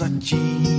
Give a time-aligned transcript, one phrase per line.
[0.00, 0.77] Amém.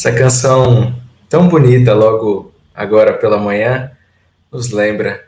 [0.00, 0.94] Essa canção
[1.28, 3.92] tão bonita, logo agora pela manhã,
[4.50, 5.26] nos lembra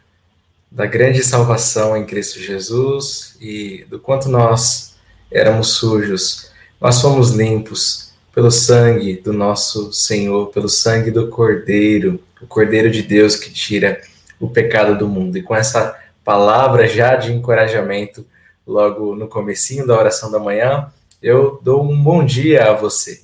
[0.71, 4.95] da grande salvação em Cristo Jesus e do quanto nós
[5.31, 6.51] éramos sujos,
[6.81, 13.03] nós fomos limpos pelo sangue do nosso Senhor, pelo sangue do Cordeiro, o Cordeiro de
[13.03, 14.01] Deus que tira
[14.41, 15.37] o pecado do mundo.
[15.37, 18.25] E com essa palavra já de encorajamento,
[18.67, 20.91] logo no comecinho da oração da manhã,
[21.23, 23.22] eu dou um bom dia a você.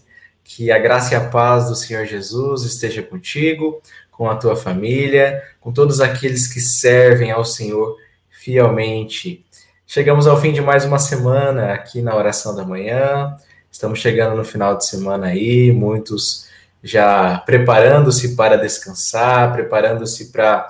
[0.50, 5.42] Que a graça e a paz do Senhor Jesus esteja contigo, com a tua família,
[5.60, 7.98] com todos aqueles que servem ao Senhor
[8.30, 9.44] fielmente.
[9.86, 13.36] Chegamos ao fim de mais uma semana aqui na oração da manhã.
[13.70, 16.48] Estamos chegando no final de semana aí, muitos
[16.82, 20.66] já preparando-se para descansar, preparando-se para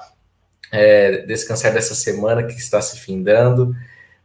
[0.72, 3.72] é, descansar dessa semana que está se findando.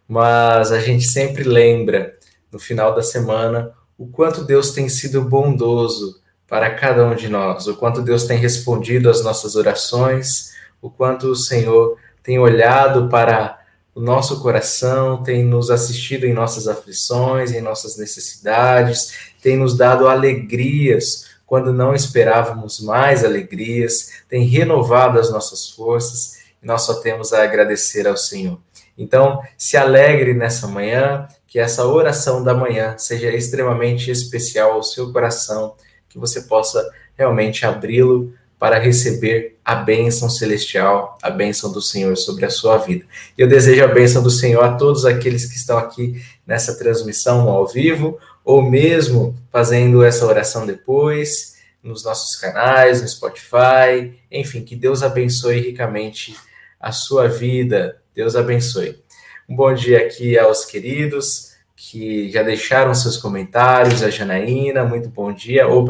[0.07, 2.17] Mas a gente sempre lembra
[2.51, 7.67] no final da semana o quanto Deus tem sido bondoso para cada um de nós,
[7.67, 10.51] o quanto Deus tem respondido às nossas orações,
[10.81, 13.59] o quanto o Senhor tem olhado para
[13.95, 20.07] o nosso coração, tem nos assistido em nossas aflições, em nossas necessidades, tem nos dado
[20.07, 27.31] alegrias quando não esperávamos mais alegrias, tem renovado as nossas forças e nós só temos
[27.31, 28.59] a agradecer ao Senhor.
[28.97, 35.13] Então, se alegre nessa manhã, que essa oração da manhã seja extremamente especial ao seu
[35.13, 35.75] coração,
[36.09, 36.83] que você possa
[37.15, 43.05] realmente abri-lo para receber a bênção celestial, a bênção do Senhor sobre a sua vida.
[43.37, 47.67] Eu desejo a bênção do Senhor a todos aqueles que estão aqui nessa transmissão ao
[47.67, 55.03] vivo, ou mesmo fazendo essa oração depois, nos nossos canais, no Spotify, enfim, que Deus
[55.03, 56.35] abençoe ricamente
[56.79, 58.01] a sua vida.
[58.15, 59.02] Deus abençoe.
[59.49, 65.33] Um bom dia aqui aos queridos que já deixaram seus comentários, a Janaína, muito bom
[65.33, 65.85] dia, ou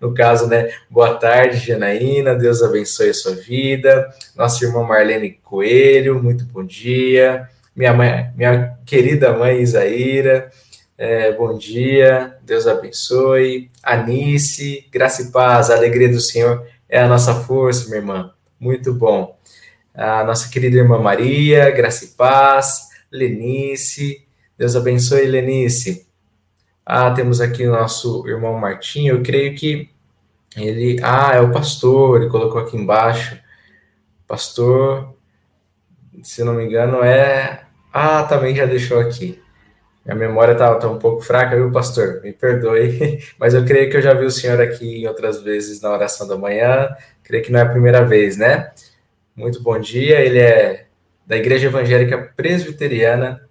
[0.00, 6.20] no caso, né, boa tarde, Janaína, Deus abençoe a sua vida, nossa irmã Marlene Coelho,
[6.20, 10.50] muito bom dia, minha mãe, minha querida mãe Isaíra,
[10.98, 17.08] é, bom dia, Deus abençoe, Anice, graça e paz, a alegria do Senhor é a
[17.08, 19.38] nossa força, minha irmã, muito bom,
[19.94, 22.85] a nossa querida irmã Maria, graça e paz,
[23.16, 24.26] Lenice,
[24.58, 26.06] Deus abençoe, Lenice.
[26.84, 29.16] Ah, temos aqui o nosso irmão Martinho.
[29.16, 29.90] Eu creio que
[30.56, 30.98] ele.
[31.02, 33.38] Ah, é o pastor, ele colocou aqui embaixo.
[34.26, 35.14] Pastor,
[36.22, 37.66] se não me engano, é.
[37.92, 39.42] Ah, também já deixou aqui.
[40.04, 42.20] Minha memória está tá um pouco fraca, viu, pastor?
[42.22, 45.80] Me perdoe, mas eu creio que eu já vi o senhor aqui em outras vezes
[45.80, 46.88] na oração da manhã.
[47.24, 48.70] Creio que não é a primeira vez, né?
[49.34, 50.20] Muito bom dia.
[50.20, 50.85] Ele é
[51.26, 53.46] da Igreja Evangélica Presbiteriana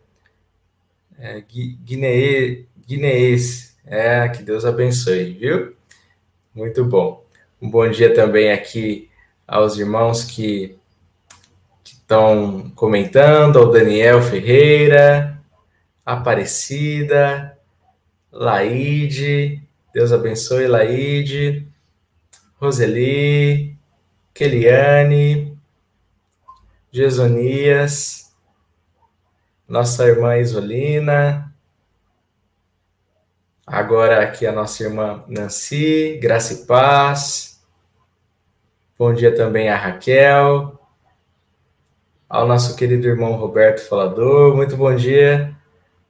[1.17, 1.41] é,
[1.83, 3.75] guineê, guineense.
[3.85, 5.75] É, que Deus abençoe, viu?
[6.53, 7.23] Muito bom.
[7.61, 9.09] Um bom dia também aqui
[9.47, 10.77] aos irmãos que
[11.83, 15.39] estão comentando, ao Daniel Ferreira,
[16.05, 17.57] Aparecida,
[18.31, 19.61] Laide,
[19.93, 21.67] Deus abençoe, Laide,
[22.59, 23.77] Roseli,
[24.33, 25.54] Keliane,
[26.95, 28.33] Gesonias,
[29.67, 31.53] nossa irmã Isolina,
[33.67, 37.61] agora aqui a nossa irmã Nancy, Graça e Paz.
[38.97, 40.79] Bom dia também a Raquel,
[42.29, 45.53] ao nosso querido irmão Roberto Falador, muito bom dia.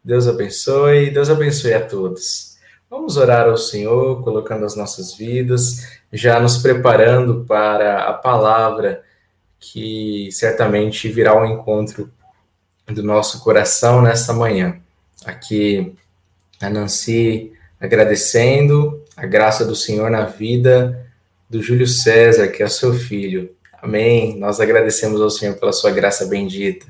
[0.04, 2.60] Deus abençoe, Deus abençoe a todos.
[2.92, 9.04] Vamos orar ao Senhor, colocando as nossas vidas, já nos preparando para a palavra
[9.72, 12.12] que certamente virá ao encontro
[12.88, 14.80] do nosso coração nesta manhã.
[15.26, 15.96] Aqui
[16.62, 21.10] a Nancy agradecendo a graça do Senhor na vida
[21.50, 23.56] do Júlio César, que é seu filho.
[23.82, 24.38] Amém.
[24.38, 26.86] Nós agradecemos ao Senhor pela sua graça bendita.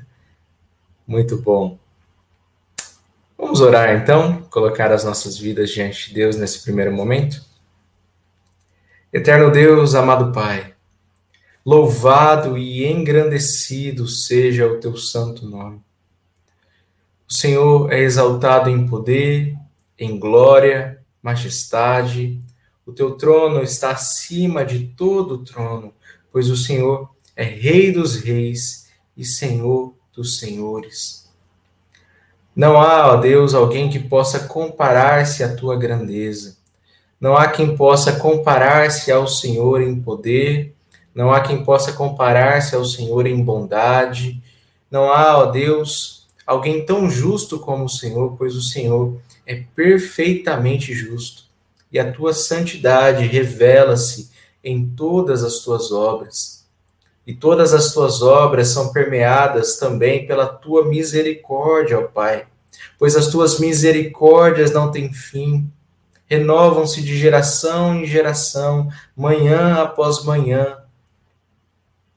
[1.06, 1.78] Muito bom.
[3.38, 7.42] Vamos orar então, colocar as nossas vidas diante de Deus nesse primeiro momento.
[9.12, 10.75] Eterno Deus, amado Pai,
[11.66, 15.80] louvado e engrandecido seja o teu santo nome.
[17.28, 19.56] O Senhor é exaltado em poder,
[19.98, 22.40] em glória, majestade.
[22.86, 25.92] O teu trono está acima de todo trono,
[26.30, 28.86] pois o Senhor é Rei dos reis
[29.16, 31.28] e Senhor dos senhores.
[32.54, 36.58] Não há, ó Deus, alguém que possa comparar-se à tua grandeza.
[37.20, 40.75] Não há quem possa comparar-se ao Senhor em poder,
[41.16, 44.38] não há quem possa comparar-se ao Senhor em bondade.
[44.90, 50.92] Não há, ó Deus, alguém tão justo como o Senhor, pois o Senhor é perfeitamente
[50.92, 51.44] justo
[51.90, 54.30] e a tua santidade revela-se
[54.62, 56.66] em todas as tuas obras.
[57.26, 62.46] E todas as tuas obras são permeadas também pela tua misericórdia, ó Pai,
[62.98, 65.66] pois as tuas misericórdias não têm fim,
[66.26, 70.76] renovam-se de geração em geração, manhã após manhã.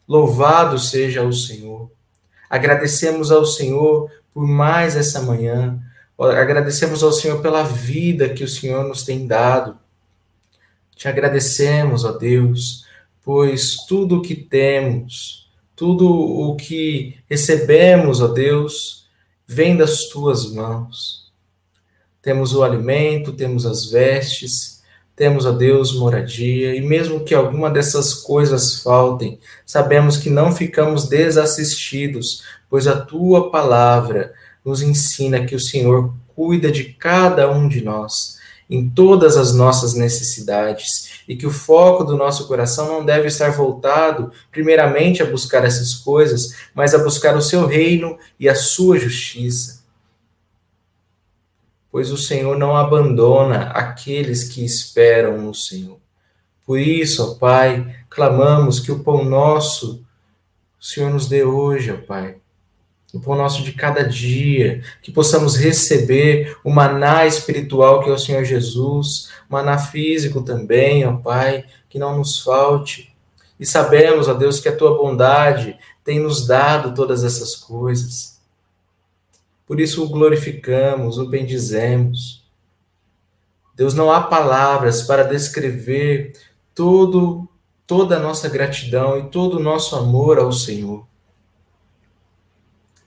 [0.09, 1.91] Louvado seja o Senhor.
[2.49, 5.79] Agradecemos ao Senhor por mais essa manhã.
[6.17, 9.77] Agradecemos ao Senhor pela vida que o Senhor nos tem dado.
[10.95, 12.85] Te agradecemos, ó Deus,
[13.23, 19.07] pois tudo o que temos, tudo o que recebemos, ó Deus,
[19.45, 21.31] vem das tuas mãos.
[22.19, 24.78] Temos o alimento, temos as vestes,
[25.19, 31.09] temos, ó Deus, moradia, e mesmo que alguma dessas coisas faltem, sabemos que não ficamos
[31.09, 34.31] desassistidos, pois a tua palavra
[34.63, 38.37] nos ensina que o Senhor cuida de cada um de nós,
[38.69, 43.49] em todas as nossas necessidades, e que o foco do nosso coração não deve estar
[43.51, 48.97] voltado, primeiramente, a buscar essas coisas, mas a buscar o seu reino e a sua
[48.97, 49.78] justiça.
[51.91, 55.99] Pois o Senhor não abandona aqueles que esperam no Senhor.
[56.65, 60.05] Por isso, ó Pai, clamamos que o pão nosso
[60.79, 62.35] o Senhor nos dê hoje, ó Pai
[63.13, 68.19] o pão nosso de cada dia, que possamos receber o maná espiritual que é o
[68.19, 73.09] Senhor Jesus, maná físico também, ó Pai, que não nos falte,
[73.59, 78.38] E sabemos, ó Deus, que a tua bondade tem nos dado todas essas coisas.
[79.69, 82.43] Por isso o glorificamos, o bendizemos.
[83.75, 86.33] Deus, não há palavras para descrever
[86.73, 87.47] todo,
[87.85, 91.05] toda a nossa gratidão e todo o nosso amor ao Senhor.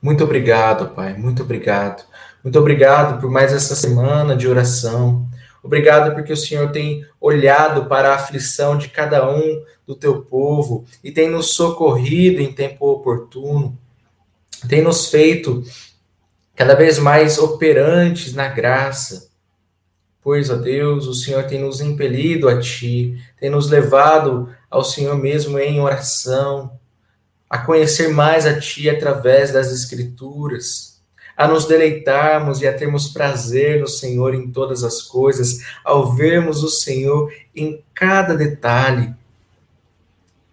[0.00, 2.04] Muito obrigado, Pai, muito obrigado.
[2.44, 5.26] Muito obrigado por mais essa semana de oração.
[5.64, 10.84] Obrigado porque o Senhor tem olhado para a aflição de cada um do teu povo
[11.02, 13.76] e tem nos socorrido em tempo oportuno.
[14.68, 15.64] Tem nos feito
[16.54, 19.30] cada vez mais operantes na graça.
[20.22, 25.16] Pois, ó Deus, o Senhor tem nos impelido a Ti, tem nos levado ao Senhor
[25.16, 26.78] mesmo em oração,
[27.50, 30.92] a conhecer mais a Ti através das Escrituras
[31.36, 36.62] a nos deleitarmos e a termos prazer no Senhor em todas as coisas, ao vermos
[36.62, 39.14] o Senhor em cada detalhe.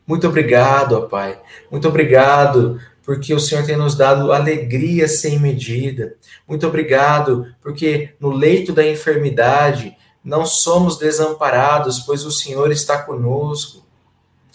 [0.05, 1.39] Muito obrigado, ó Pai.
[1.69, 2.79] Muito obrigado
[3.09, 6.15] porque o Senhor tem nos dado alegria sem medida.
[6.47, 13.83] Muito obrigado porque no leito da enfermidade não somos desamparados, pois o Senhor está conosco.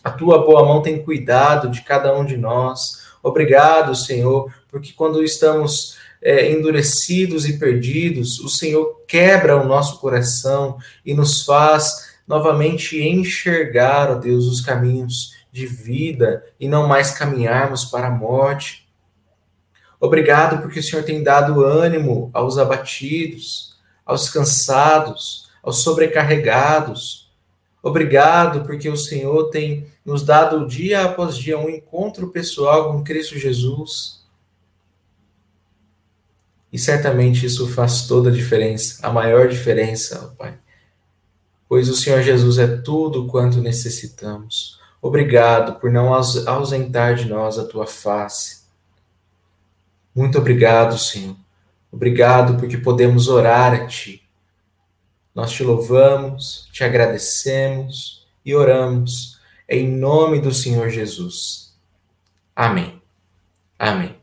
[0.04, 3.00] A tua boa mão tem cuidado de cada um de nós.
[3.20, 10.78] Obrigado, Senhor, porque quando estamos é, endurecidos e perdidos, o Senhor quebra o nosso coração
[11.04, 17.84] e nos faz novamente enxergar, ó Deus, os caminhos de vida e não mais caminharmos
[17.84, 18.88] para a morte.
[20.00, 27.32] Obrigado porque o Senhor tem dado ânimo aos abatidos, aos cansados, aos sobrecarregados.
[27.80, 33.38] Obrigado porque o Senhor tem nos dado dia após dia um encontro pessoal com Cristo
[33.38, 34.26] Jesus.
[36.72, 40.58] E certamente isso faz toda a diferença, a maior diferença, Pai.
[41.68, 44.82] Pois o Senhor Jesus é tudo quanto necessitamos.
[45.04, 48.62] Obrigado por não ausentar de nós a tua face.
[50.14, 51.36] Muito obrigado, Senhor.
[51.92, 54.26] Obrigado porque podemos orar a Ti.
[55.34, 61.76] Nós te louvamos, te agradecemos e oramos em nome do Senhor Jesus.
[62.56, 63.02] Amém.
[63.78, 64.16] Amém.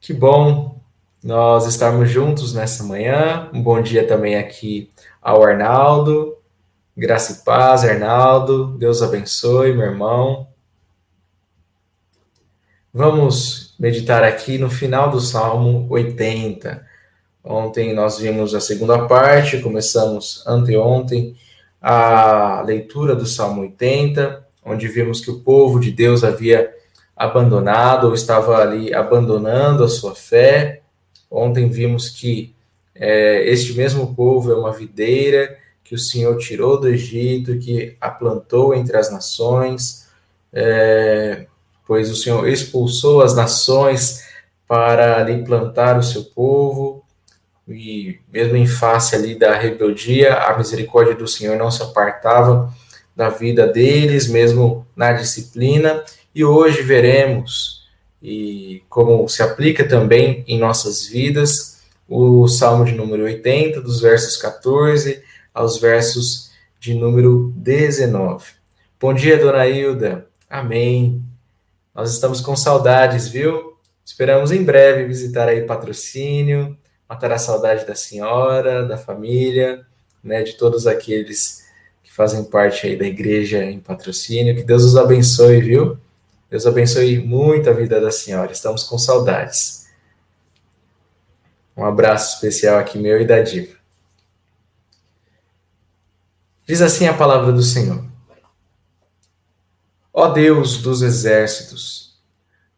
[0.00, 0.80] Que bom
[1.22, 3.48] nós estarmos juntos nessa manhã.
[3.54, 4.90] Um bom dia também aqui
[5.22, 6.41] ao Arnaldo.
[6.94, 8.76] Graça e paz, Arnaldo.
[8.76, 10.46] Deus abençoe, meu irmão.
[12.92, 16.86] Vamos meditar aqui no final do Salmo 80.
[17.42, 21.34] Ontem nós vimos a segunda parte, começamos anteontem
[21.80, 26.70] a leitura do Salmo 80, onde vimos que o povo de Deus havia
[27.16, 30.82] abandonado ou estava ali abandonando a sua fé.
[31.30, 32.54] Ontem vimos que
[32.94, 38.10] é, este mesmo povo é uma videira que o Senhor tirou do Egito, que a
[38.10, 40.08] plantou entre as nações,
[40.52, 41.46] é,
[41.86, 44.22] pois o Senhor expulsou as nações
[44.66, 47.02] para ali plantar o seu povo,
[47.68, 52.72] e mesmo em face ali da rebeldia, a misericórdia do Senhor não se apartava
[53.14, 56.02] da vida deles, mesmo na disciplina,
[56.34, 57.82] e hoje veremos,
[58.22, 64.36] e como se aplica também em nossas vidas, o Salmo de número 80, dos versos
[64.36, 68.46] 14 aos versos de número 19.
[69.00, 70.26] Bom dia, dona Hilda.
[70.48, 71.22] Amém.
[71.94, 73.76] Nós estamos com saudades, viu?
[74.04, 76.76] Esperamos em breve visitar aí patrocínio,
[77.08, 79.86] matar a saudade da senhora, da família,
[80.22, 81.62] né, de todos aqueles
[82.02, 84.56] que fazem parte aí da igreja em patrocínio.
[84.56, 85.98] Que Deus os abençoe, viu?
[86.50, 88.52] Deus abençoe muito a vida da senhora.
[88.52, 89.86] Estamos com saudades.
[91.76, 93.81] Um abraço especial aqui meu e da Diva.
[96.66, 98.04] Diz assim a palavra do Senhor.
[100.12, 102.20] Ó Deus dos exércitos,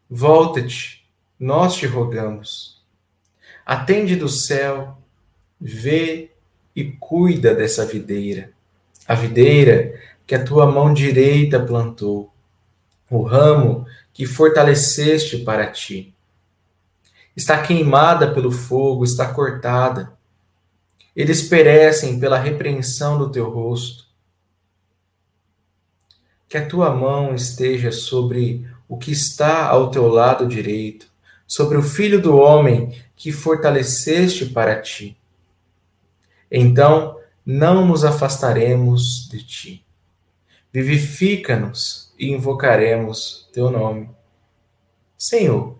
[0.09, 1.05] volta-te,
[1.39, 2.83] nós te rogamos.
[3.65, 4.97] Atende do céu,
[5.59, 6.31] vê
[6.75, 8.51] e cuida dessa videira,
[9.07, 12.33] a videira que a tua mão direita plantou
[13.09, 16.13] o ramo que fortaleceste para ti.
[17.35, 20.14] Está queimada pelo fogo, está cortada.
[21.15, 24.05] Eles perecem pela repreensão do teu rosto.
[26.49, 31.07] Que a tua mão esteja sobre o que está ao teu lado direito,
[31.47, 35.17] sobre o filho do homem que fortaleceste para ti.
[36.51, 39.85] Então não nos afastaremos de ti.
[40.71, 44.09] Vivifica-nos e invocaremos teu nome.
[45.17, 45.77] Senhor,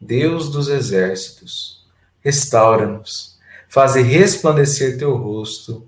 [0.00, 1.84] Deus dos exércitos,
[2.20, 3.35] restaura-nos,
[3.68, 5.86] faze resplandecer teu rosto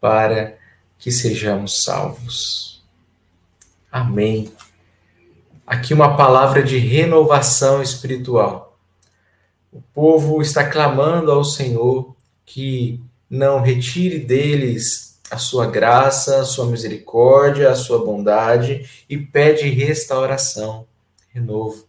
[0.00, 0.56] para
[0.98, 2.84] que sejamos salvos.
[3.90, 4.52] Amém.
[5.66, 8.78] Aqui uma palavra de renovação espiritual.
[9.72, 12.14] O povo está clamando ao Senhor
[12.44, 19.68] que não retire deles a sua graça, a sua misericórdia, a sua bondade e pede
[19.68, 20.86] restauração,
[21.34, 21.84] renovo,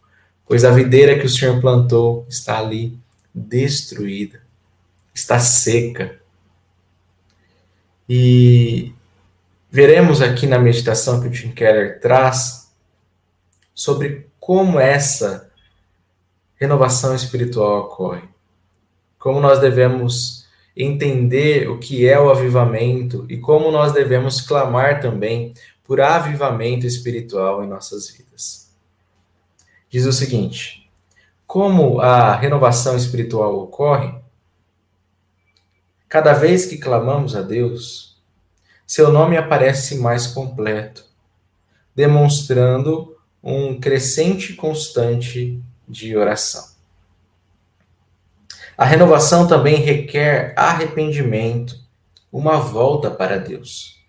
[0.45, 2.97] pois a videira que o Senhor plantou está ali
[3.33, 4.41] destruída,
[5.17, 6.19] está seca.
[8.07, 8.93] E
[9.69, 12.71] veremos aqui na meditação que o Tim Keller traz
[13.73, 15.51] sobre como essa
[16.55, 18.23] renovação espiritual ocorre.
[19.19, 20.45] Como nós devemos
[20.75, 27.63] entender o que é o avivamento e como nós devemos clamar também por avivamento espiritual
[27.63, 28.71] em nossas vidas.
[29.89, 30.89] Diz o seguinte:
[31.47, 34.26] como a renovação espiritual ocorre?
[36.09, 38.17] Cada vez que clamamos a Deus,
[38.85, 41.03] seu nome aparece mais completo,
[41.93, 46.65] demonstrando um crescente constante de oração.
[48.77, 51.75] A renovação também requer arrependimento,
[52.31, 54.01] uma volta para Deus.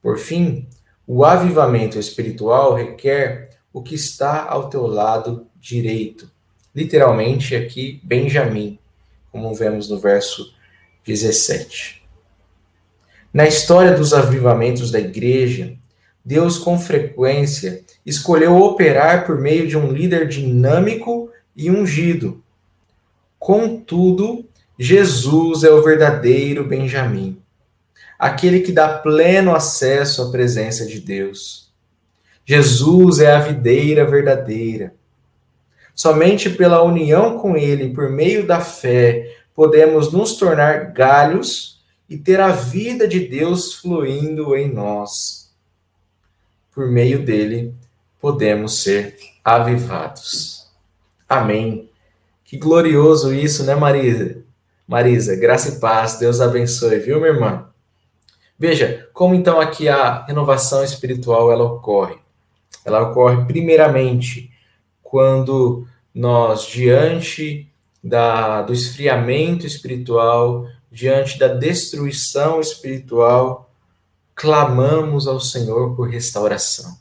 [0.00, 0.66] Por fim,
[1.06, 6.30] o avivamento espiritual requer o que está ao teu lado direito.
[6.74, 8.78] Literalmente aqui, Benjamim,
[9.30, 10.55] como vemos no verso
[11.06, 12.02] 17.
[13.32, 15.76] Na história dos avivamentos da igreja,
[16.24, 22.42] Deus com frequência escolheu operar por meio de um líder dinâmico e ungido,
[23.38, 24.44] Contudo,
[24.78, 27.40] Jesus é o verdadeiro Benjamim,
[28.18, 31.72] aquele que dá pleno acesso à presença de Deus.
[32.44, 34.94] Jesus é a videira verdadeira.
[35.94, 42.38] Somente pela união com Ele, por meio da fé, podemos nos tornar galhos e ter
[42.40, 45.50] a vida de Deus fluindo em nós.
[46.74, 47.74] Por meio dele,
[48.20, 50.70] podemos ser avivados.
[51.26, 51.88] Amém.
[52.44, 54.44] Que glorioso isso, né, Marisa?
[54.86, 57.68] Marisa, graça e paz, Deus abençoe, viu, minha irmã?
[58.58, 62.16] Veja, como então aqui a renovação espiritual ela ocorre?
[62.84, 64.50] Ela ocorre primeiramente
[65.02, 67.68] quando nós diante
[68.02, 73.70] da, do esfriamento espiritual, diante da destruição espiritual,
[74.34, 76.96] clamamos ao Senhor por restauração.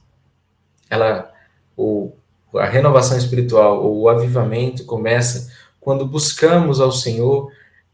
[0.89, 1.31] Ela,
[1.77, 2.13] o
[2.57, 7.51] a renovação espiritual ou o avivamento começa quando buscamos ao Senhor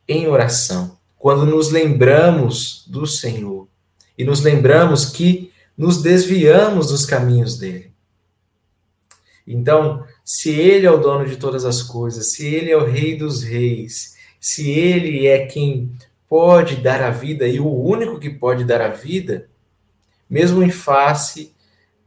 [0.08, 3.68] em oração, quando nos lembramos do Senhor
[4.18, 7.92] e nos lembramos que nos desviamos dos caminhos dele.
[9.46, 13.18] Então, se ele é o dono de todas as coisas, se ele é o rei
[13.18, 15.92] dos reis, se ele é quem
[16.30, 19.50] pode dar a vida e o único que pode dar a vida,
[20.30, 21.54] mesmo em face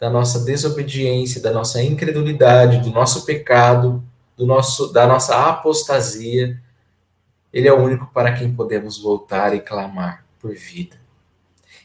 [0.01, 4.03] da nossa desobediência, da nossa incredulidade, do nosso pecado,
[4.35, 6.59] do nosso, da nossa apostasia,
[7.53, 10.97] Ele é o único para quem podemos voltar e clamar por vida.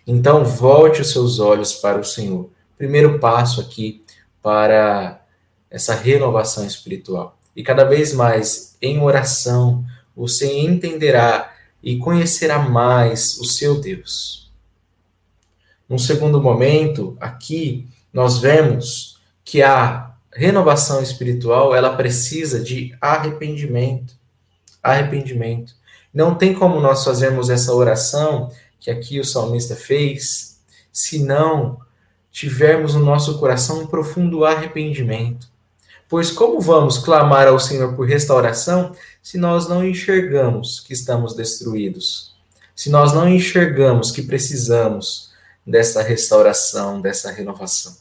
[0.08, 2.49] Então, volte os seus olhos para o Senhor.
[2.78, 4.02] Primeiro passo aqui
[4.41, 5.18] para
[5.69, 7.38] essa renovação espiritual.
[7.55, 14.51] E cada vez mais, em oração, você entenderá e conhecerá mais o seu Deus.
[15.88, 24.13] Num segundo momento, aqui, nós vemos que a renovação espiritual ela precisa de arrependimento.
[24.82, 25.73] Arrependimento.
[26.13, 30.60] Não tem como nós fazermos essa oração que aqui o salmista fez,
[30.91, 31.79] se não
[32.32, 35.48] tivermos no nosso coração um profundo arrependimento.
[36.10, 42.34] Pois como vamos clamar ao Senhor por restauração se nós não enxergamos que estamos destruídos?
[42.76, 45.30] Se nós não enxergamos que precisamos
[45.63, 47.95] dessa restauração, dessa renovação.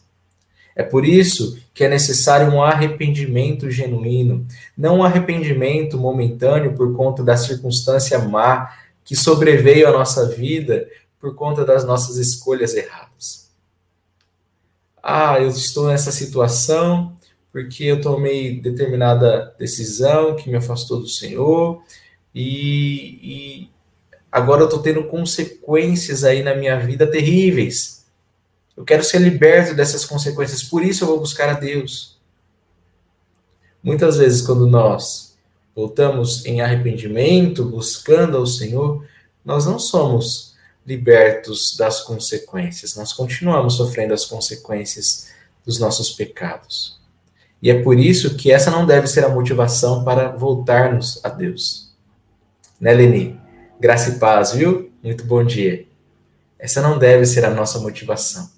[0.74, 7.22] É por isso que é necessário um arrependimento genuíno, não um arrependimento momentâneo por conta
[7.22, 8.72] da circunstância má
[9.04, 10.88] que sobreveio à nossa vida
[11.20, 13.50] por conta das nossas escolhas erradas.
[15.02, 17.17] Ah, eu estou nessa situação
[17.52, 21.82] porque eu tomei determinada decisão que me afastou do Senhor
[22.34, 23.70] e, e
[24.30, 28.06] agora eu estou tendo consequências aí na minha vida terríveis.
[28.76, 32.18] Eu quero ser liberto dessas consequências, por isso eu vou buscar a Deus.
[33.82, 35.36] Muitas vezes, quando nós
[35.74, 39.04] voltamos em arrependimento, buscando ao Senhor,
[39.44, 40.56] nós não somos
[40.86, 45.28] libertos das consequências, nós continuamos sofrendo as consequências
[45.64, 46.97] dos nossos pecados.
[47.60, 51.92] E é por isso que essa não deve ser a motivação para voltarmos a Deus.
[52.80, 53.38] Né, Leni?
[53.80, 54.90] Graça e paz, viu?
[55.02, 55.86] Muito bom dia.
[56.58, 58.48] Essa não deve ser a nossa motivação.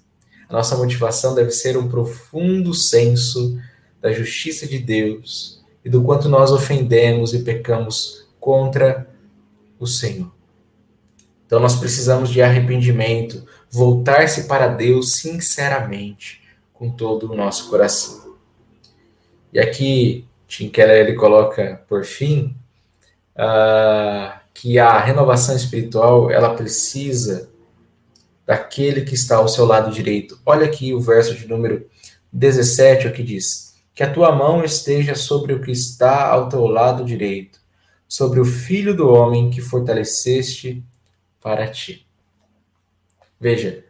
[0.47, 3.59] A nossa motivação deve ser um profundo senso
[4.01, 9.07] da justiça de Deus e do quanto nós ofendemos e pecamos contra
[9.79, 10.31] o Senhor.
[11.45, 16.41] Então nós precisamos de arrependimento, voltar-se para Deus sinceramente,
[16.73, 18.30] com todo o nosso coração.
[19.53, 22.55] E aqui Tim Keller ele coloca por fim
[23.35, 27.49] uh, que a renovação espiritual ela precisa
[28.45, 30.39] daquele que está ao seu lado direito.
[30.45, 31.85] Olha aqui o verso de número
[32.31, 36.65] 17, o que diz: Que a tua mão esteja sobre o que está ao teu
[36.67, 37.59] lado direito,
[38.07, 40.83] sobre o filho do homem que fortaleceste
[41.41, 42.05] para ti.
[43.39, 43.83] Veja,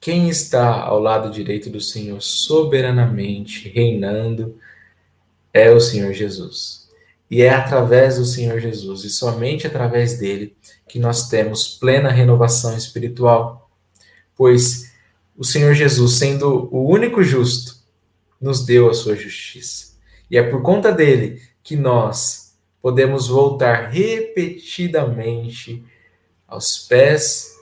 [0.00, 4.58] quem está ao lado direito do Senhor soberanamente reinando
[5.52, 6.88] é o Senhor Jesus.
[7.30, 10.56] E é através do Senhor Jesus e somente através dele
[10.88, 13.70] que nós temos plena renovação espiritual.
[14.36, 14.92] Pois
[15.36, 17.76] o Senhor Jesus, sendo o único justo,
[18.40, 19.92] nos deu a sua justiça.
[20.30, 25.84] E é por conta dele que nós podemos voltar repetidamente
[26.46, 27.52] aos pés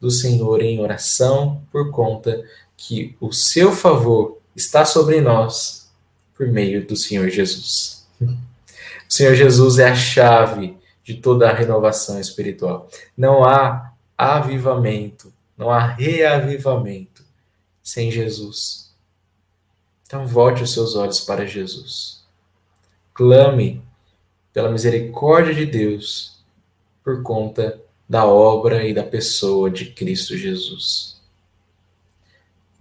[0.00, 2.42] do Senhor em oração, por conta
[2.76, 5.83] que o seu favor está sobre nós
[6.36, 8.06] por meio do Senhor Jesus.
[8.20, 12.88] O Senhor Jesus é a chave de toda a renovação espiritual.
[13.16, 17.24] Não há avivamento, não há reavivamento
[17.82, 18.92] sem Jesus.
[20.06, 22.24] Então volte os seus olhos para Jesus.
[23.12, 23.82] Clame
[24.52, 26.42] pela misericórdia de Deus
[27.02, 31.13] por conta da obra e da pessoa de Cristo Jesus.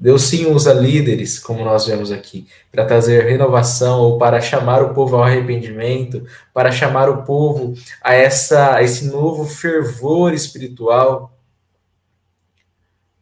[0.03, 4.93] Deus sim usa líderes, como nós vemos aqui, para trazer renovação ou para chamar o
[4.93, 11.33] povo ao arrependimento, para chamar o povo a essa a esse novo fervor espiritual.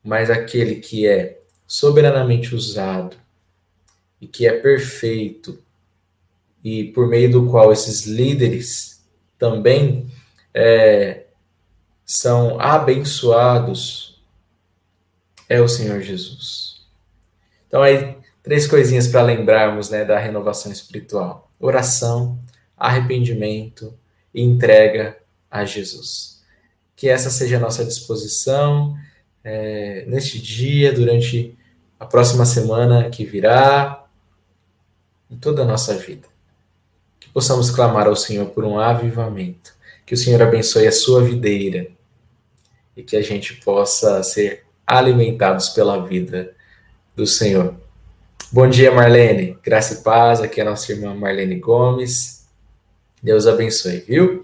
[0.04, 3.16] Mas aquele que é soberanamente usado
[4.20, 5.60] e que é perfeito
[6.64, 9.06] e por meio do qual esses líderes
[9.38, 10.08] também
[10.52, 11.26] é,
[12.04, 14.20] são abençoados
[15.48, 16.71] é o Senhor Jesus.
[17.72, 22.38] Então, aí, três coisinhas para lembrarmos né, da renovação espiritual: oração,
[22.76, 23.98] arrependimento
[24.36, 25.18] e entrega
[25.50, 26.44] a Jesus.
[26.98, 28.94] Que essa seja a nossa disposição
[29.42, 31.58] é, neste dia, durante
[31.98, 34.06] a próxima semana que virá,
[35.30, 36.28] em toda a nossa vida.
[37.22, 39.74] Que possamos clamar ao Senhor por um avivamento.
[40.06, 41.88] Que o Senhor abençoe a sua videira
[42.98, 46.54] e que a gente possa ser alimentados pela vida
[47.22, 47.76] do Senhor.
[48.52, 49.56] Bom dia, Marlene.
[49.64, 50.42] Graça e paz.
[50.42, 52.48] Aqui é a nossa irmã Marlene Gomes.
[53.22, 54.44] Deus abençoe, viu?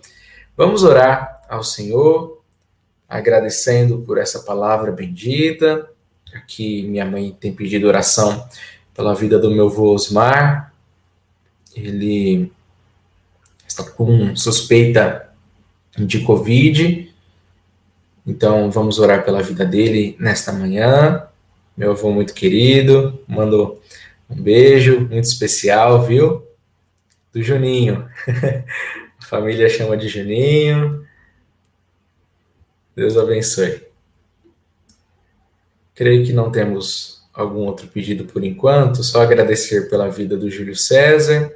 [0.56, 2.40] Vamos orar ao Senhor,
[3.10, 5.90] agradecendo por essa palavra bendita.
[6.32, 8.48] Aqui minha mãe tem pedido oração
[8.94, 10.72] pela vida do meu avô Osmar.
[11.76, 12.52] Ele
[13.68, 15.34] está com suspeita
[15.98, 17.12] de Covid.
[18.24, 21.28] Então, vamos orar pela vida dele nesta manhã
[21.78, 23.80] meu avô muito querido, mandou
[24.28, 26.46] um beijo muito especial, viu?
[27.32, 28.10] Do Juninho.
[29.22, 31.06] A família chama de Juninho.
[32.96, 33.84] Deus abençoe.
[35.94, 40.76] Creio que não temos algum outro pedido por enquanto, só agradecer pela vida do Júlio
[40.76, 41.54] César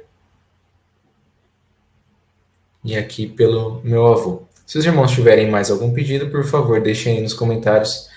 [2.84, 4.42] e aqui pelo meu avô.
[4.64, 8.08] Se os irmãos tiverem mais algum pedido, por favor, deixem aí nos comentários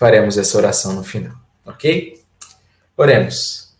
[0.00, 1.36] faremos essa oração no final.
[1.62, 2.24] Ok?
[2.96, 3.76] Oremos.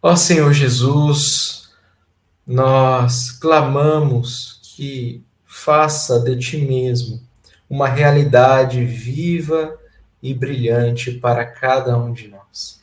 [0.00, 1.68] Ó Senhor Jesus,
[2.46, 7.20] nós clamamos que faça de ti mesmo
[7.68, 9.78] uma realidade viva
[10.22, 12.80] e brilhante para cada um de nós.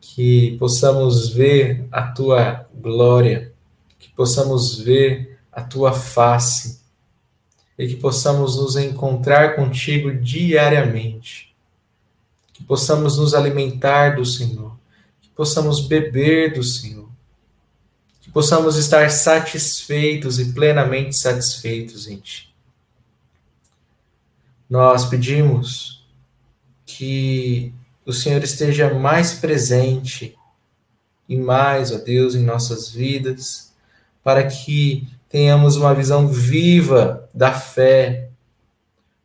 [0.00, 3.52] Que possamos ver a tua glória,
[4.00, 6.80] que possamos ver a tua face
[7.78, 11.54] e que possamos nos encontrar contigo diariamente.
[12.52, 14.76] Que possamos nos alimentar do Senhor,
[15.20, 17.08] que possamos beber do Senhor,
[18.20, 22.52] que possamos estar satisfeitos e plenamente satisfeitos em Ti.
[24.68, 26.04] Nós pedimos
[26.84, 27.72] que
[28.04, 30.36] o Senhor esteja mais presente
[31.28, 33.72] e mais, ó Deus, em nossas vidas,
[34.24, 38.30] para que tenhamos uma visão viva da fé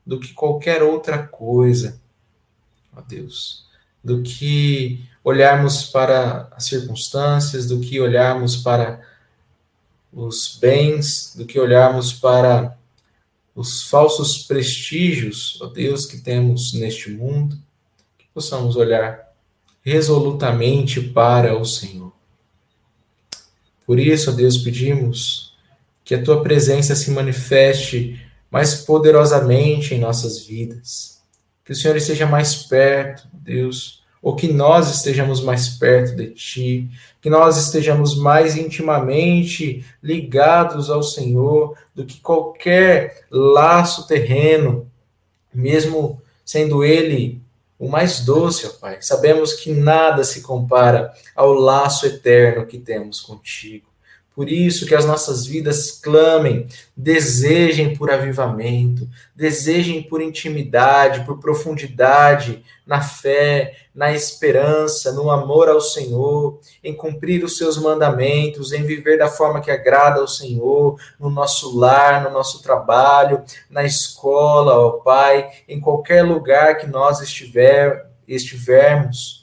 [0.05, 2.01] do que qualquer outra coisa
[2.95, 3.65] ó Deus,
[4.03, 9.01] do que olharmos para as circunstâncias, do que olharmos para
[10.11, 12.77] os bens, do que olharmos para
[13.55, 17.57] os falsos prestígios, ó Deus, que temos neste mundo,
[18.33, 19.31] possamos olhar
[19.83, 22.11] resolutamente para o Senhor.
[23.85, 25.52] Por isso, ó Deus, pedimos
[26.03, 28.19] que a tua presença se manifeste
[28.51, 31.21] mais poderosamente em nossas vidas.
[31.63, 36.89] Que o Senhor esteja mais perto, Deus, ou que nós estejamos mais perto de ti,
[37.21, 44.89] que nós estejamos mais intimamente ligados ao Senhor do que qualquer laço terreno,
[45.53, 47.41] mesmo sendo ele
[47.77, 48.97] o mais doce, ó Pai.
[49.01, 53.92] Sabemos que nada se compara ao laço eterno que temos contigo.
[54.35, 56.67] Por isso que as nossas vidas clamem,
[56.97, 65.79] desejem por avivamento, desejem por intimidade, por profundidade na fé, na esperança, no amor ao
[65.79, 71.29] Senhor, em cumprir os seus mandamentos, em viver da forma que agrada ao Senhor, no
[71.29, 78.09] nosso lar, no nosso trabalho, na escola, ó Pai, em qualquer lugar que nós estiver,
[78.27, 79.42] estivermos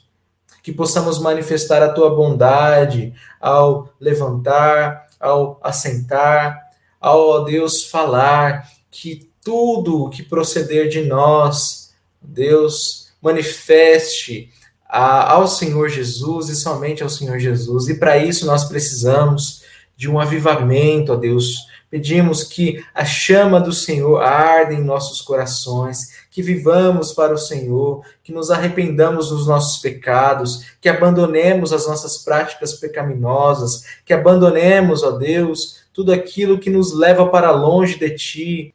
[0.63, 6.59] que possamos manifestar a tua bondade ao levantar, ao assentar,
[6.99, 14.49] ao Deus falar, que tudo que proceder de nós, Deus, manifeste
[14.87, 17.87] a, ao Senhor Jesus e somente ao Senhor Jesus.
[17.87, 19.63] E para isso nós precisamos
[19.95, 21.67] de um avivamento, ó Deus.
[21.89, 28.05] Pedimos que a chama do Senhor arde em nossos corações, que vivamos para o Senhor,
[28.23, 35.11] que nos arrependamos dos nossos pecados, que abandonemos as nossas práticas pecaminosas, que abandonemos, ó
[35.11, 38.73] Deus, tudo aquilo que nos leva para longe de Ti.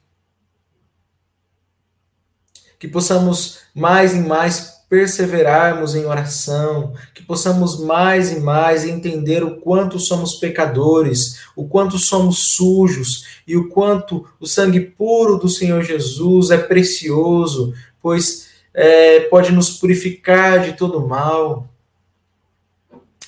[2.79, 9.57] Que possamos mais e mais perseverarmos em oração, que possamos mais e mais entender o
[9.57, 15.83] quanto somos pecadores, o quanto somos sujos e o quanto o sangue puro do Senhor
[15.83, 21.69] Jesus é precioso, pois é, pode nos purificar de todo mal.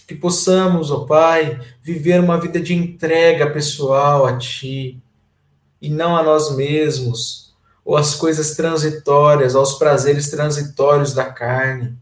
[0.06, 4.98] Que possamos, ó Pai, viver uma vida de entrega pessoal a Ti
[5.82, 7.47] e não a nós mesmos
[7.88, 11.96] ou às coisas transitórias, aos prazeres transitórios da carne.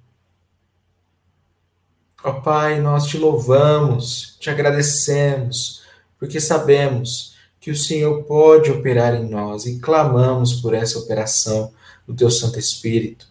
[2.25, 5.85] Ó Pai, nós te louvamos, te agradecemos,
[6.18, 11.72] porque sabemos que o Senhor pode operar em nós e clamamos por essa operação
[12.05, 13.29] do Teu Santo Espírito.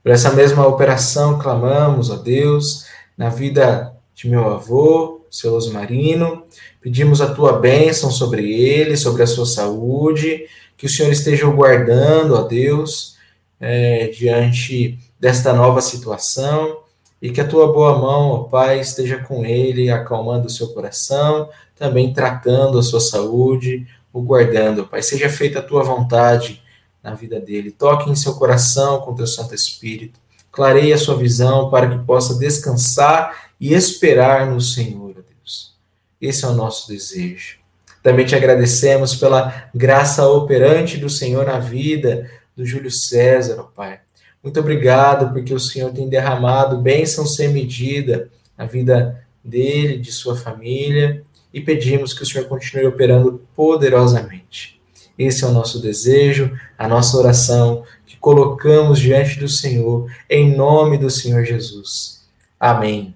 [0.00, 6.44] Por essa mesma operação, clamamos, ó Deus, na vida de meu avô, seu Osmarino,
[6.80, 10.46] pedimos a tua bênção sobre ele, sobre a sua saúde,
[10.78, 13.16] que o Senhor esteja o guardando, ó Deus,
[13.60, 16.78] é, diante desta nova situação,
[17.20, 21.50] e que a tua boa mão, ó Pai, esteja com ele, acalmando o seu coração,
[21.76, 25.02] também tratando a sua saúde, o guardando, ó Pai.
[25.02, 26.62] Seja feita a tua vontade
[27.02, 27.72] na vida dele.
[27.72, 30.20] Toque em seu coração com teu Santo Espírito.
[30.52, 35.74] Clareie a sua visão para que possa descansar e esperar no Senhor, ó Deus.
[36.20, 37.57] Esse é o nosso desejo.
[38.02, 44.00] Também te agradecemos pela graça operante do Senhor na vida do Júlio César, ó Pai.
[44.42, 50.36] Muito obrigado porque o Senhor tem derramado bênção sem medida na vida dele, de sua
[50.36, 54.80] família, e pedimos que o Senhor continue operando poderosamente.
[55.18, 60.96] Esse é o nosso desejo, a nossa oração, que colocamos diante do Senhor, em nome
[60.96, 62.24] do Senhor Jesus.
[62.58, 63.14] Amém.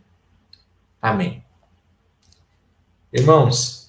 [1.01, 1.43] Amém.
[3.13, 3.82] Irmãos,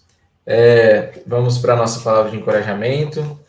[0.46, 3.40] é, vamos para a nossa palavra de encorajamento.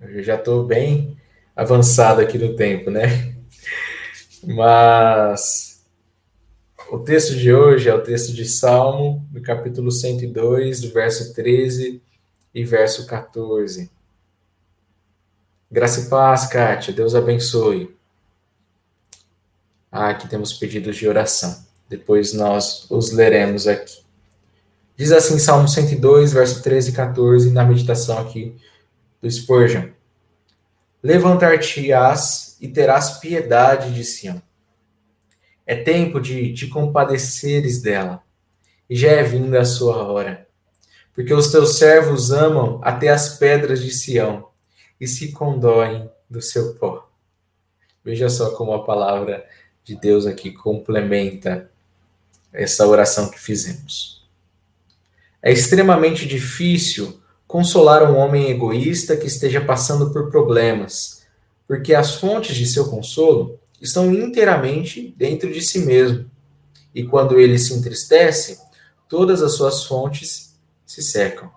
[0.00, 1.16] Eu já estou bem
[1.54, 3.34] avançado aqui no tempo, né?
[4.42, 5.84] Mas
[6.90, 12.02] o texto de hoje é o texto de Salmo, do capítulo 102, do verso 13
[12.54, 13.90] e verso 14.
[15.70, 16.92] Graça e paz, Kátia.
[16.92, 17.94] Deus abençoe.
[19.92, 21.64] Ah, aqui temos pedidos de oração.
[21.88, 24.09] Depois nós os leremos aqui.
[25.00, 28.54] Diz assim Salmo 102, verso 13 e 14, na meditação aqui
[29.22, 29.88] do Spurgeon.
[31.02, 34.42] Levantar-te-ás e terás piedade de Sião.
[35.66, 38.22] É tempo de te compadeceres dela,
[38.90, 40.46] e já é vinda a sua hora.
[41.14, 44.48] Porque os teus servos amam até as pedras de Sião,
[45.00, 47.08] e se condoem do seu pó.
[48.04, 49.46] Veja só como a palavra
[49.82, 51.70] de Deus aqui complementa
[52.52, 54.19] essa oração que fizemos.
[55.42, 61.22] É extremamente difícil consolar um homem egoísta que esteja passando por problemas,
[61.66, 66.30] porque as fontes de seu consolo estão inteiramente dentro de si mesmo.
[66.94, 68.58] E quando ele se entristece,
[69.08, 71.50] todas as suas fontes se secam.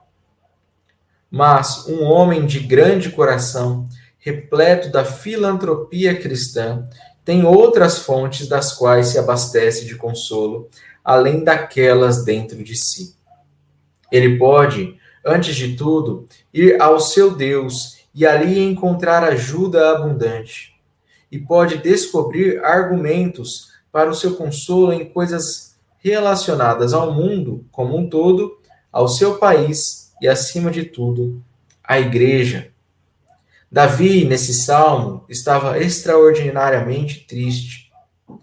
[1.29, 3.87] Mas um homem de grande coração
[4.23, 6.87] repleto da filantropia cristã,
[7.25, 10.69] tem outras fontes das quais se abastece de consolo,
[11.03, 13.15] além daquelas dentro de si.
[14.13, 14.95] Ele pode,
[15.25, 20.75] antes de tudo, ir ao seu Deus e ali encontrar ajuda abundante.
[21.31, 28.07] E pode descobrir argumentos para o seu consolo em coisas relacionadas ao mundo como um
[28.07, 28.59] todo,
[28.91, 31.43] ao seu país e, acima de tudo,
[31.83, 32.71] à igreja.
[33.71, 37.91] Davi, nesse salmo, estava extraordinariamente triste.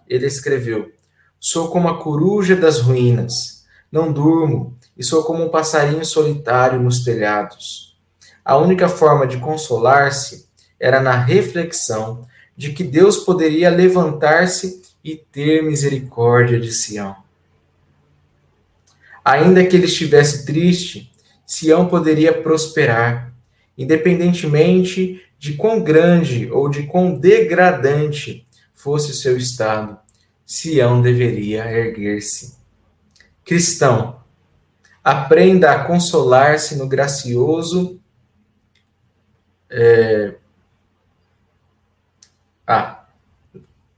[0.09, 0.91] Ele escreveu:
[1.39, 7.03] Sou como a coruja das ruínas, não durmo, e sou como um passarinho solitário nos
[7.03, 7.97] telhados.
[8.45, 10.47] A única forma de consolar-se
[10.79, 17.17] era na reflexão de que Deus poderia levantar-se e ter misericórdia de Sião.
[19.25, 21.11] Ainda que ele estivesse triste,
[21.47, 23.33] Sião poderia prosperar,
[23.79, 29.99] independentemente de quão grande ou de quão degradante fosse o seu estado.
[30.45, 32.55] Sião deveria erguer-se.
[33.43, 34.20] Cristão,
[35.03, 38.01] aprenda a consolar-se no gracioso.
[39.69, 40.35] É...
[42.67, 43.05] Ah,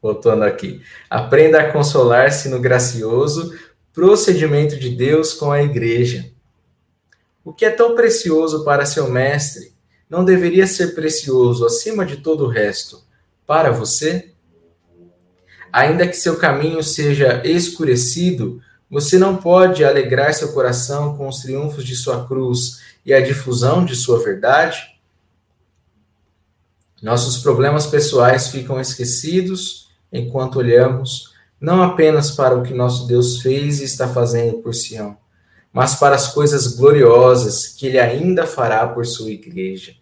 [0.00, 0.82] voltando aqui.
[1.08, 3.56] Aprenda a consolar-se no gracioso
[3.92, 6.30] procedimento de Deus com a igreja.
[7.44, 9.72] O que é tão precioso para seu mestre
[10.08, 13.02] não deveria ser precioso acima de todo o resto
[13.46, 14.32] para você?
[15.72, 18.60] Ainda que seu caminho seja escurecido,
[18.92, 23.86] você não pode alegrar seu coração com os triunfos de sua cruz e a difusão
[23.86, 25.00] de sua verdade?
[27.02, 33.80] Nossos problemas pessoais ficam esquecidos enquanto olhamos não apenas para o que nosso Deus fez
[33.80, 35.16] e está fazendo por Sião,
[35.72, 39.94] mas para as coisas gloriosas que ele ainda fará por sua igreja.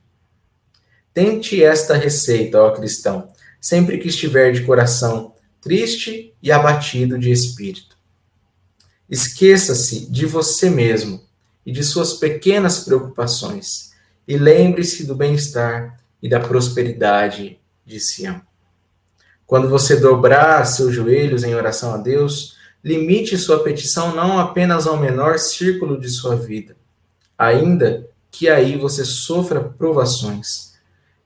[1.14, 3.28] Tente esta receita, ó cristão,
[3.60, 7.89] sempre que estiver de coração triste e abatido de espírito.
[9.10, 11.20] Esqueça-se de você mesmo
[11.66, 13.90] e de suas pequenas preocupações
[14.26, 18.40] e lembre-se do bem-estar e da prosperidade de Sião.
[19.44, 24.96] Quando você dobrar seus joelhos em oração a Deus, limite sua petição não apenas ao
[24.96, 26.76] menor círculo de sua vida,
[27.36, 30.74] ainda que aí você sofra provações,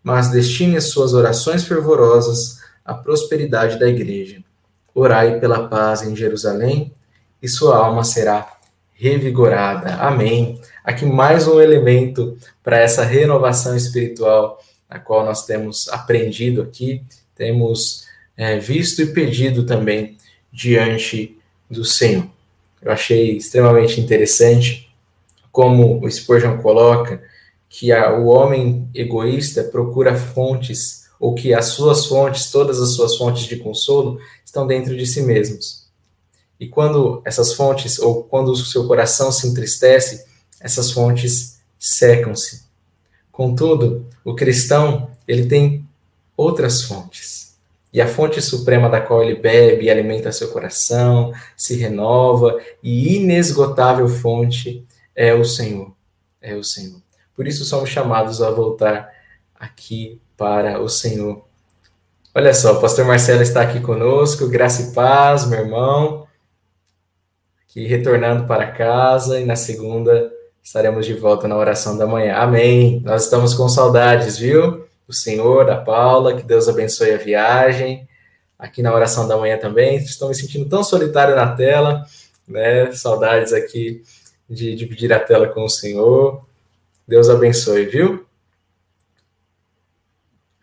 [0.02, 4.42] mas destine suas orações fervorosas à prosperidade da igreja.
[4.94, 6.93] Orai pela paz em Jerusalém
[7.44, 8.56] e sua alma será
[8.94, 9.96] revigorada.
[9.96, 10.58] Amém.
[10.82, 17.02] Aqui mais um elemento para essa renovação espiritual, a qual nós temos aprendido aqui,
[17.36, 20.16] temos é, visto e pedido também
[20.50, 21.36] diante
[21.68, 22.26] do Senhor.
[22.80, 24.90] Eu achei extremamente interessante
[25.52, 27.22] como o Spurgeon coloca
[27.68, 33.18] que a, o homem egoísta procura fontes, ou que as suas fontes, todas as suas
[33.18, 35.83] fontes de consolo, estão dentro de si mesmos.
[36.58, 40.24] E quando essas fontes, ou quando o seu coração se entristece,
[40.60, 42.64] essas fontes secam-se.
[43.30, 45.86] Contudo, o cristão, ele tem
[46.36, 47.44] outras fontes
[47.94, 54.08] e a fonte suprema da qual ele bebe alimenta seu coração, se renova, e inesgotável
[54.08, 55.92] fonte é o Senhor.
[56.42, 57.00] É o Senhor.
[57.36, 59.08] Por isso somos chamados a voltar
[59.54, 61.44] aqui para o Senhor.
[62.34, 66.23] Olha só, o pastor Marcelo está aqui conosco, graça e paz, meu irmão.
[67.74, 70.32] Aqui retornando para casa e na segunda
[70.62, 72.36] estaremos de volta na oração da manhã.
[72.36, 73.02] Amém.
[73.04, 74.84] Nós estamos com saudades, viu?
[75.06, 78.08] do Senhor, da Paula, que Deus abençoe a viagem.
[78.58, 82.06] Aqui na oração da manhã também, estou me sentindo tão solitário na tela,
[82.46, 82.90] né?
[82.92, 84.02] Saudades aqui
[84.48, 86.46] de dividir a tela com o Senhor.
[87.06, 88.26] Deus abençoe, viu?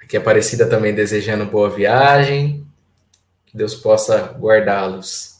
[0.01, 2.65] Aqui Aparecida também desejando boa viagem.
[3.45, 5.30] Que Deus possa guardá-los.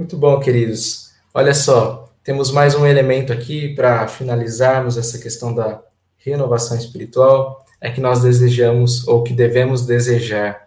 [0.00, 1.10] Muito bom, queridos.
[1.34, 5.82] Olha só, temos mais um elemento aqui para finalizarmos essa questão da
[6.16, 10.66] renovação espiritual é que nós desejamos ou que devemos desejar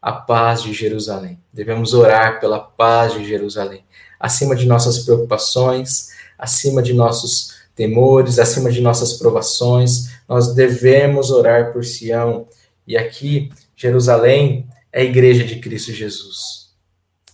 [0.00, 1.40] a paz de Jerusalém.
[1.52, 3.82] Devemos orar pela paz de Jerusalém,
[4.20, 10.20] acima de nossas preocupações, acima de nossos temores, acima de nossas provações.
[10.28, 12.46] Nós devemos orar por Sião.
[12.86, 16.67] E aqui, Jerusalém é a igreja de Cristo Jesus.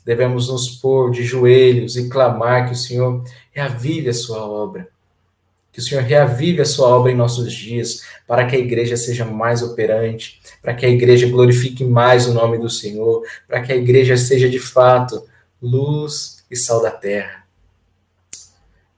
[0.04, 4.88] Devemos nos pôr de joelhos e clamar que o Senhor reavive a sua obra
[5.74, 9.24] que o Senhor reavive a sua obra em nossos dias, para que a igreja seja
[9.24, 13.76] mais operante, para que a igreja glorifique mais o nome do Senhor, para que a
[13.76, 15.24] igreja seja de fato
[15.60, 17.44] luz e sal da terra.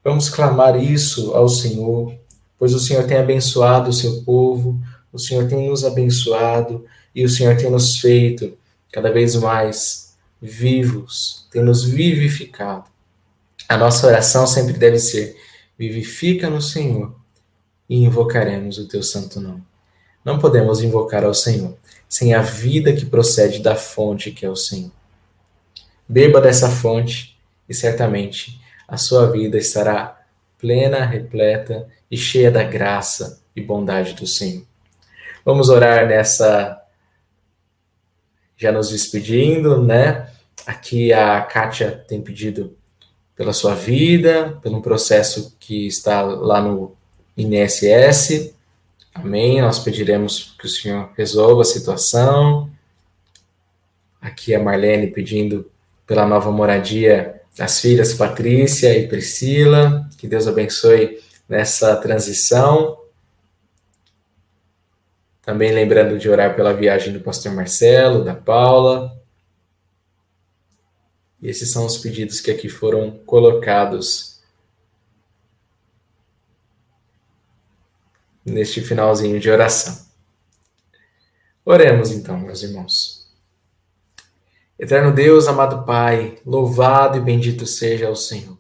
[0.05, 2.15] Vamos clamar isso ao Senhor,
[2.59, 4.79] pois o Senhor tem abençoado o seu povo,
[5.11, 6.85] o Senhor tem nos abençoado
[7.15, 8.53] e o Senhor tem nos feito
[8.93, 10.06] cada vez mais
[10.41, 12.85] vivos, tem nos vivificado.
[13.69, 15.37] A nossa oração sempre deve ser:
[15.79, 17.15] vivifica no Senhor
[17.89, 19.63] e invocaremos o teu santo nome.
[20.25, 21.77] Não podemos invocar ao Senhor
[22.09, 24.91] sem a vida que procede da fonte que é o Senhor.
[26.09, 27.37] Beba dessa fonte
[27.69, 30.21] e certamente a sua vida estará
[30.59, 34.65] plena, repleta e cheia da graça e bondade do Senhor.
[35.45, 36.83] Vamos orar nessa.
[38.57, 40.29] Já nos despedindo, né?
[40.67, 42.77] Aqui a Kátia tem pedido
[43.37, 46.97] pela sua vida, pelo processo que está lá no
[47.37, 48.55] INSS.
[49.15, 49.61] Amém.
[49.61, 52.71] Nós pediremos que o Senhor resolva a situação.
[54.21, 55.71] Aqui a Marlene pedindo
[56.07, 60.09] pela nova moradia das filhas Patrícia e Priscila.
[60.19, 62.99] Que Deus abençoe nessa transição.
[65.47, 69.17] Também lembrando de orar pela viagem do pastor Marcelo, da Paula.
[71.41, 74.43] E esses são os pedidos que aqui foram colocados
[78.45, 80.05] neste finalzinho de oração.
[81.65, 83.29] Oremos então, meus irmãos.
[84.77, 88.59] Eterno Deus, amado Pai, louvado e bendito seja o Senhor.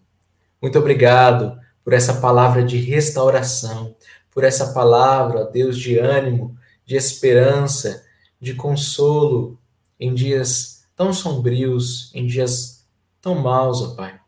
[0.62, 3.96] Muito obrigado por essa palavra de restauração,
[4.30, 6.56] por essa palavra, Deus, de ânimo,
[6.86, 8.04] de esperança,
[8.40, 9.58] de consolo
[9.98, 12.86] em dias tão sombrios, em dias
[13.20, 14.18] tão maus, ó Pai.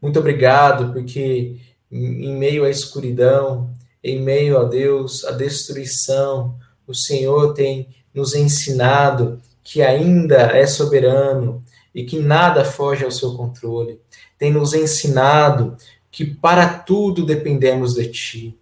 [0.00, 1.56] Muito obrigado porque
[1.90, 3.72] em meio à escuridão,
[4.02, 11.62] em meio a Deus, à destruição, o Senhor tem nos ensinado que ainda é soberano
[11.94, 14.00] e que nada foge ao seu controle.
[14.38, 15.76] Tem nos ensinado
[16.10, 18.58] que para tudo dependemos de Ti.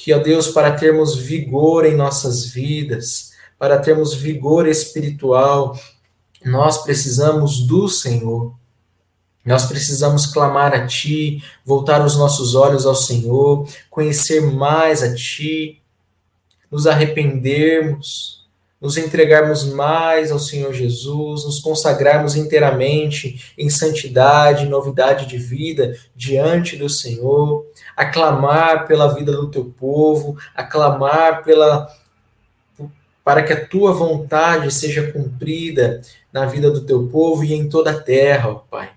[0.00, 5.76] Que, ó Deus, para termos vigor em nossas vidas, para termos vigor espiritual,
[6.44, 8.54] nós precisamos do Senhor.
[9.44, 15.82] Nós precisamos clamar a Ti, voltar os nossos olhos ao Senhor, conhecer mais a Ti,
[16.70, 18.37] nos arrependermos,
[18.80, 26.76] nos entregarmos mais ao Senhor Jesus, nos consagrarmos inteiramente em santidade, novidade de vida diante
[26.76, 27.66] do Senhor,
[27.96, 31.88] aclamar pela vida do teu povo, aclamar pela
[33.24, 36.00] para que a tua vontade seja cumprida
[36.32, 38.92] na vida do teu povo e em toda a terra, ó Pai.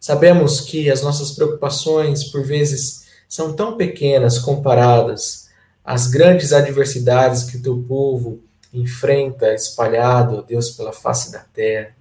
[0.00, 5.47] Sabemos que as nossas preocupações, por vezes, são tão pequenas comparadas
[5.88, 8.42] as grandes adversidades que o teu povo
[8.74, 11.96] enfrenta espalhado, Deus, pela face da terra.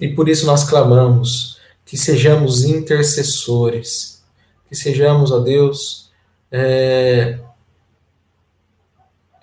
[0.00, 4.24] E por isso nós clamamos que sejamos intercessores,
[4.66, 6.10] que sejamos, ó Deus,
[6.50, 7.40] é,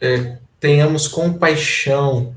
[0.02, 2.36] é, tenhamos compaixão,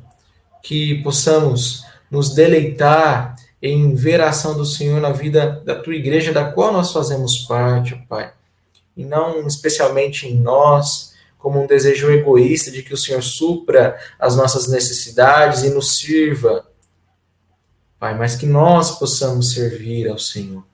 [0.62, 6.34] que possamos nos deleitar em ver a ação do Senhor na vida da tua igreja,
[6.34, 8.30] da qual nós fazemos parte, Pai
[8.96, 14.36] e não especialmente em nós, como um desejo egoísta de que o Senhor supra as
[14.36, 16.66] nossas necessidades e nos sirva,
[17.98, 20.64] Pai, mas que nós possamos servir ao Senhor.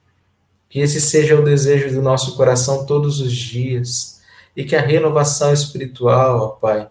[0.69, 4.21] Que esse seja o desejo do nosso coração todos os dias
[4.57, 6.89] e que a renovação espiritual, ó Pai,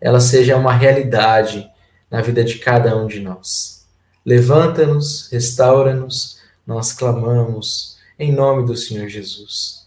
[0.00, 1.70] ela seja uma realidade
[2.10, 3.86] na vida de cada um de nós.
[4.24, 9.79] Levanta-nos, restaura-nos, nós clamamos em nome do Senhor Jesus.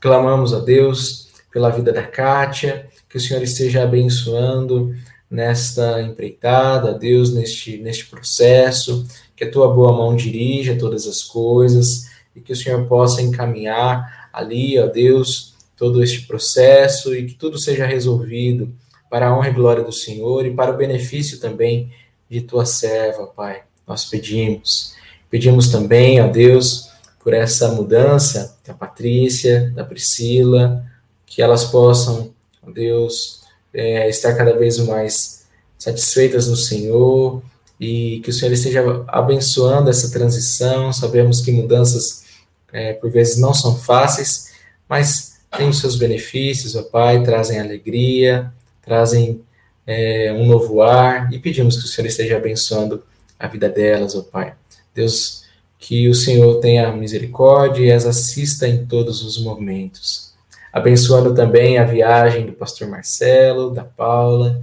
[0.00, 4.94] Clamamos a Deus pela vida da Kátia, que o Senhor esteja abençoando
[5.30, 12.06] nesta empreitada, Deus, neste, neste processo, que a tua boa mão dirija todas as coisas
[12.34, 17.58] e que o Senhor possa encaminhar ali, ó Deus, todo este processo e que tudo
[17.58, 18.72] seja resolvido
[19.10, 21.90] para a honra e glória do Senhor e para o benefício também
[22.28, 23.62] de tua serva, Pai.
[23.86, 24.94] Nós pedimos.
[25.30, 26.90] Pedimos também, ó Deus,
[27.22, 30.84] por essa mudança da Patrícia, da Priscila,
[31.26, 32.32] que elas possam,
[32.72, 33.40] Deus,
[33.72, 35.46] é, estar cada vez mais
[35.78, 37.42] satisfeitas no Senhor
[37.80, 40.92] e que o Senhor esteja abençoando essa transição.
[40.92, 42.24] Sabemos que mudanças,
[42.72, 44.52] é, por vezes, não são fáceis,
[44.88, 48.52] mas têm os seus benefícios, ó Pai, trazem alegria,
[48.82, 49.40] trazem
[49.86, 53.02] é, um novo ar e pedimos que o Senhor esteja abençoando
[53.38, 54.54] a vida delas, ó Pai.
[54.94, 55.44] Deus,
[55.78, 60.32] que o Senhor tenha misericórdia e as assista em todos os momentos.
[60.72, 64.60] Abençoando também a viagem do pastor Marcelo, da Paula,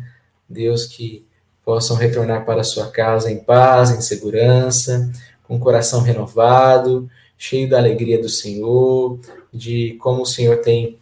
[0.47, 1.25] Deus que
[1.63, 5.11] possam retornar para sua casa em paz, em segurança,
[5.43, 9.19] com o coração renovado, cheio da alegria do Senhor,
[9.51, 10.97] de como o Senhor tem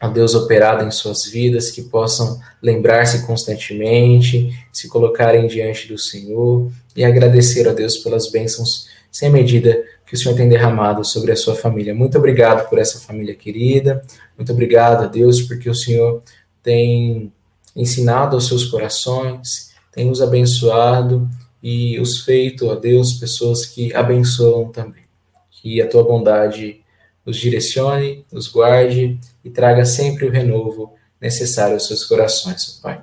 [0.00, 6.72] a Deus operado em suas vidas, que possam lembrar-se constantemente, se colocarem diante do Senhor
[6.96, 11.36] e agradecer a Deus pelas bênçãos sem medida que o Senhor tem derramado sobre a
[11.36, 11.94] sua família.
[11.94, 14.02] Muito obrigado por essa família querida,
[14.36, 16.22] muito obrigado a Deus porque o Senhor
[16.62, 17.30] tem
[17.76, 21.28] ensinado aos seus corações, tem os abençoado
[21.62, 25.02] e os feito, a Deus, pessoas que abençoam também.
[25.50, 26.80] Que a tua bondade
[27.24, 33.02] os direcione, os guarde e traga sempre o renovo necessário aos seus corações, Pai.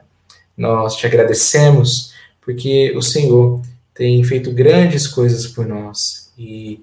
[0.57, 3.62] Nós te agradecemos porque o Senhor
[4.00, 6.80] tem feito grandes coisas por nós e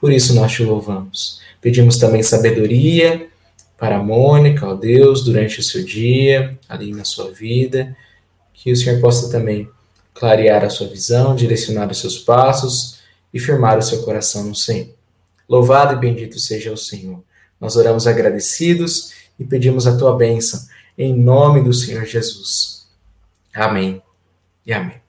[0.00, 1.40] por isso nós te louvamos.
[1.60, 3.28] Pedimos também sabedoria
[3.76, 7.96] para a Mônica, ó Deus, durante o seu dia, ali na sua vida,
[8.54, 9.68] que o Senhor possa também
[10.14, 13.00] clarear a sua visão, direcionar os seus passos
[13.34, 14.94] e firmar o seu coração no Senhor.
[15.48, 17.20] Louvado e bendito seja o Senhor.
[17.60, 20.60] Nós oramos agradecidos e pedimos a tua bênção,
[20.96, 22.86] em nome do Senhor Jesus.
[23.52, 24.00] Amém
[24.64, 24.99] e amém.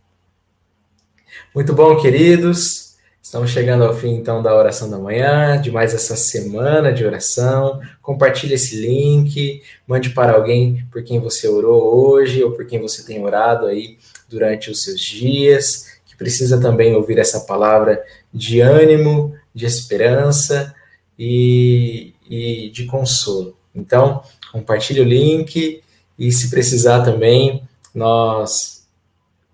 [1.53, 2.95] Muito bom, queridos.
[3.21, 7.81] Estamos chegando ao fim, então, da oração da manhã, de mais essa semana de oração.
[8.01, 13.03] Compartilhe esse link, mande para alguém por quem você orou hoje ou por quem você
[13.03, 13.97] tem orado aí
[14.29, 18.01] durante os seus dias, que precisa também ouvir essa palavra
[18.33, 20.73] de ânimo, de esperança
[21.19, 23.57] e, e de consolo.
[23.75, 24.23] Então,
[24.53, 25.83] compartilhe o link
[26.17, 27.61] e se precisar também,
[27.93, 28.80] nós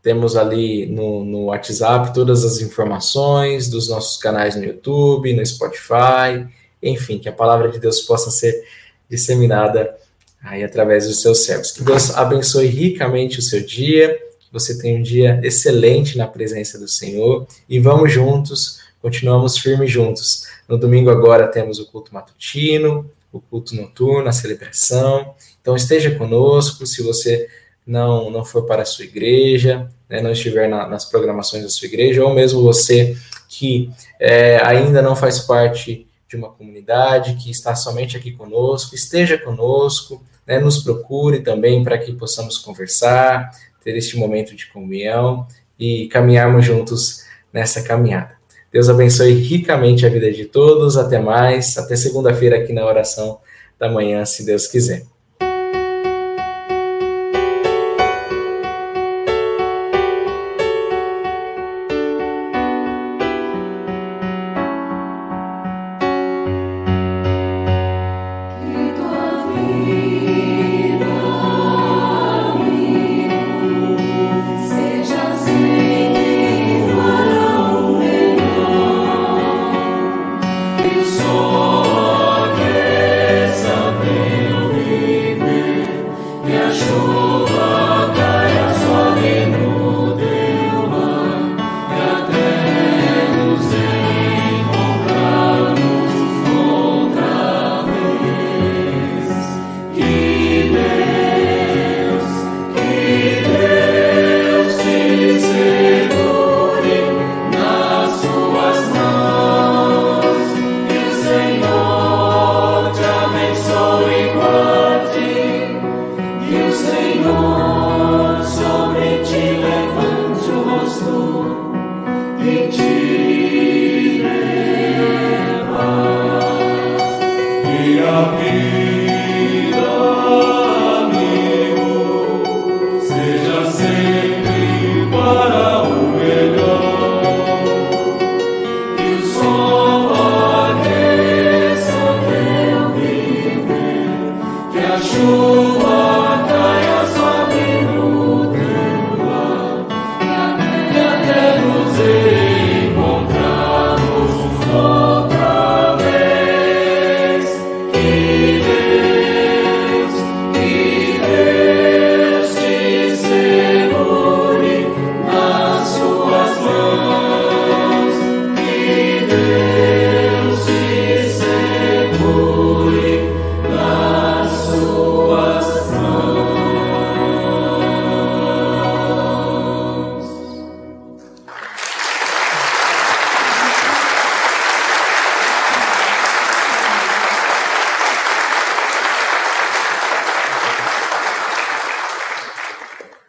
[0.01, 6.47] temos ali no, no WhatsApp todas as informações dos nossos canais no YouTube, no Spotify,
[6.81, 8.63] enfim, que a palavra de Deus possa ser
[9.09, 9.95] disseminada
[10.43, 11.71] aí através dos seus servos.
[11.71, 16.77] Que Deus abençoe ricamente o seu dia, que você tenha um dia excelente na presença
[16.79, 20.43] do Senhor e vamos juntos continuamos firmes juntos.
[20.67, 25.33] No domingo agora temos o culto matutino, o culto noturno, a celebração.
[25.61, 27.47] Então esteja conosco, se você
[27.87, 31.87] não, não for para a sua igreja, né, não estiver na, nas programações da sua
[31.87, 33.15] igreja, ou mesmo você
[33.47, 39.37] que é, ainda não faz parte de uma comunidade, que está somente aqui conosco, esteja
[39.37, 43.49] conosco, né, nos procure também para que possamos conversar,
[43.83, 45.47] ter este momento de comunhão
[45.79, 47.23] e caminharmos juntos
[47.53, 48.35] nessa caminhada.
[48.71, 50.97] Deus abençoe ricamente a vida de todos.
[50.97, 51.77] Até mais.
[51.77, 53.39] Até segunda-feira aqui na oração
[53.79, 55.16] da manhã, se Deus quiser.